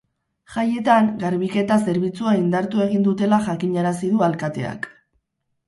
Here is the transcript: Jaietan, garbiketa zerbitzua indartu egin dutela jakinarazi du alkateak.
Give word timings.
Jaietan, 0.53 1.09
garbiketa 1.23 1.77
zerbitzua 1.85 2.33
indartu 2.39 2.83
egin 2.87 3.07
dutela 3.11 3.41
jakinarazi 3.51 4.13
du 4.17 4.27
alkateak. 4.33 4.93